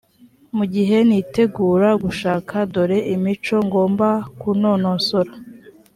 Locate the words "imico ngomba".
3.15-4.07